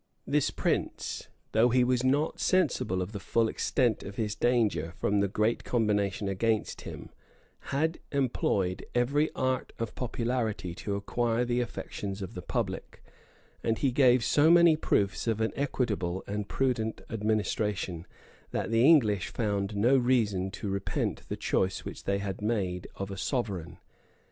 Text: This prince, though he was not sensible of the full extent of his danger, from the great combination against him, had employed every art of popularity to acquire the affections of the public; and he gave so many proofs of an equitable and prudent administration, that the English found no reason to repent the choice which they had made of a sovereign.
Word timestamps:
This 0.25 0.49
prince, 0.49 1.27
though 1.51 1.69
he 1.69 1.83
was 1.83 2.03
not 2.03 2.39
sensible 2.39 3.03
of 3.03 3.11
the 3.11 3.19
full 3.19 3.47
extent 3.47 4.01
of 4.01 4.15
his 4.15 4.33
danger, 4.33 4.95
from 4.97 5.19
the 5.19 5.27
great 5.27 5.63
combination 5.63 6.27
against 6.27 6.81
him, 6.81 7.09
had 7.69 7.99
employed 8.11 8.83
every 8.95 9.29
art 9.35 9.73
of 9.77 9.93
popularity 9.93 10.73
to 10.73 10.95
acquire 10.95 11.45
the 11.45 11.59
affections 11.61 12.23
of 12.23 12.33
the 12.33 12.41
public; 12.41 13.03
and 13.63 13.77
he 13.77 13.91
gave 13.91 14.23
so 14.23 14.49
many 14.49 14.75
proofs 14.75 15.27
of 15.27 15.39
an 15.39 15.53
equitable 15.55 16.23
and 16.25 16.49
prudent 16.49 17.01
administration, 17.11 18.07
that 18.49 18.71
the 18.71 18.83
English 18.83 19.27
found 19.27 19.75
no 19.75 19.95
reason 19.95 20.49
to 20.49 20.67
repent 20.67 21.21
the 21.29 21.37
choice 21.37 21.85
which 21.85 22.05
they 22.05 22.17
had 22.17 22.41
made 22.41 22.87
of 22.95 23.11
a 23.11 23.17
sovereign. 23.17 23.77